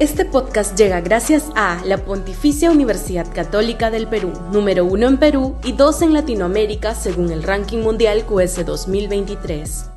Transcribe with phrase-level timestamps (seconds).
[0.00, 5.56] Este podcast llega gracias a la Pontificia Universidad Católica del Perú, número uno en Perú
[5.64, 9.90] y dos en Latinoamérica según el ranking mundial QS 2023.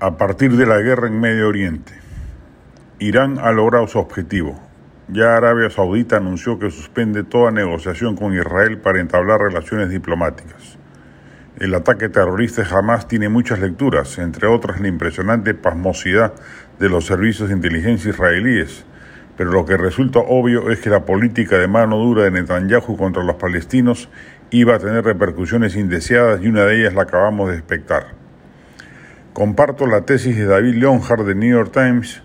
[0.00, 1.92] A partir de la guerra en Medio Oriente,
[2.98, 4.58] Irán ha logrado su objetivo.
[5.06, 10.81] Ya Arabia Saudita anunció que suspende toda negociación con Israel para entablar relaciones diplomáticas.
[11.58, 16.32] El ataque terrorista jamás tiene muchas lecturas, entre otras la impresionante pasmosidad
[16.78, 18.86] de los servicios de inteligencia israelíes,
[19.36, 23.22] pero lo que resulta obvio es que la política de mano dura de Netanyahu contra
[23.22, 24.08] los palestinos
[24.50, 28.06] iba a tener repercusiones indeseadas y una de ellas la acabamos de expectar.
[29.34, 32.22] Comparto la tesis de David Leonhardt de New York Times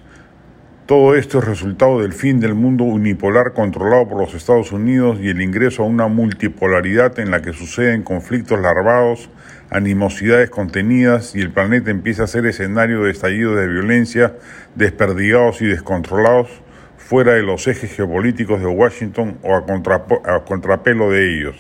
[0.88, 5.28] todo esto es resultado del fin del mundo unipolar controlado por los Estados Unidos y
[5.28, 9.30] el ingreso a una multipolaridad en la que suceden conflictos larvados,
[9.70, 14.36] animosidades contenidas y el planeta empieza a ser escenario de estallidos de violencia
[14.76, 16.50] desperdigados y descontrolados
[16.98, 21.58] fuera de los ejes geopolíticos de Washington o a, contrapelo de ellos.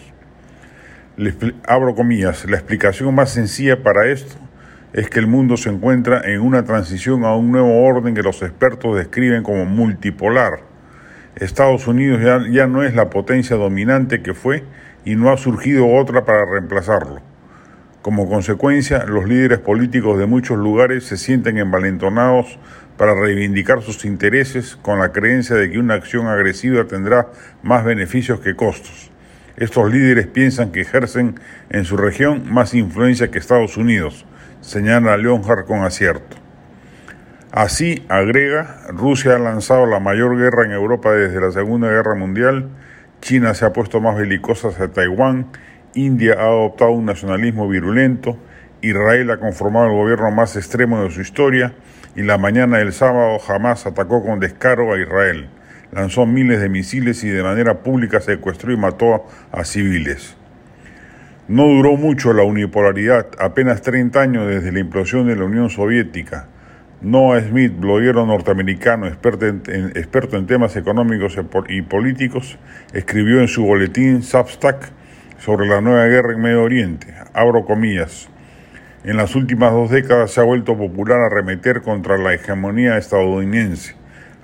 [1.65, 4.46] abro comillas, la explicación más sencilla para esto
[4.97, 8.41] es que el mundo se encuentra en una transición a un nuevo orden que los
[8.41, 10.61] expertos describen como multipolar.
[11.35, 14.63] Estados Unidos ya, no es la potencia dominante que fue
[15.05, 17.21] y no ha surgido otra para reemplazarlo.
[18.01, 22.57] Como consecuencia, los líderes políticos de muchos lugares se sienten envalentonados
[22.97, 27.27] para reivindicar sus intereses con la creencia de que una acción agresiva tendrá
[27.61, 29.11] más beneficios que costos.
[29.57, 34.25] Estos líderes piensan que ejercen en su región más influencia que Estados Unidos,
[34.67, 36.35] señala Leonhardt con acierto.
[37.53, 42.67] Así, agrega, Rusia ha lanzado la mayor guerra en Europa desde la Segunda Guerra Mundial,
[43.21, 45.47] China se ha puesto más belicosa hacia Taiwán,
[45.93, 48.37] India ha adoptado un nacionalismo virulento,
[48.81, 51.73] Israel ha conformado el gobierno más extremo de su historia
[52.17, 55.49] y la mañana del sábado jamás atacó con descaro a Israel.
[55.93, 60.36] Lanzó miles de misiles y de manera pública secuestró y mató a civiles.
[61.47, 66.49] No duró mucho la unipolaridad, apenas 30 años desde la implosión de la Unión Soviética.
[66.99, 69.61] Noah Smith, bloguero norteamericano experto en,
[69.95, 71.37] experto en temas económicos
[71.69, 72.59] y políticos,
[72.91, 74.91] escribió en su boletín Substack
[75.37, 77.13] sobre la nueva guerra en Medio Oriente.
[77.33, 78.27] Abro comillas.
[79.05, 83.95] En las últimas dos décadas se ha vuelto popular arremeter contra la hegemonía estadounidense,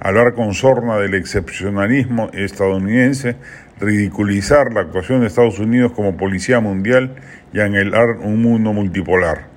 [0.04, 3.38] hablar con sorna del excepcionalismo estadounidense
[3.80, 7.16] ridiculizar la actuación de Estados Unidos como policía mundial
[7.54, 9.48] y anhelar un mundo multipolar.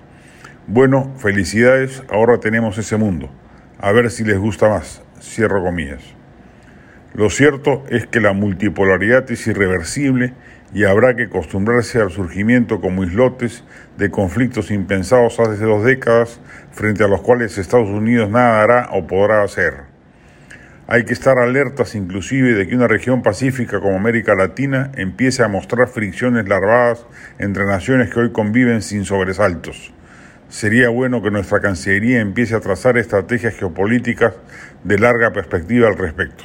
[0.69, 3.29] Bueno, felicidades, ahora tenemos ese mundo.
[3.81, 5.03] A ver si les gusta más.
[5.21, 6.03] Cierro comillas.
[7.13, 10.33] Lo cierto es que la multipolaridad es irreversible
[10.73, 13.65] y habrá que acostumbrarse al surgimiento como islotes
[13.97, 16.41] de conflictos impensados hace dos décadas
[16.71, 19.96] frente a los cuales Estados Unidos nada hará o podrá hacer.
[20.89, 25.49] Hay que estar alertas inclusive de que una región pacífica como América Latina empiece a
[25.49, 27.05] mostrar fricciones larvadas
[27.41, 29.93] entre naciones que hoy conviven sin sobresaltos.
[30.49, 34.35] Sería bueno que nuestra Cancillería empiece a trazar estrategias geopolíticas
[34.85, 36.45] de larga perspectiva al respecto.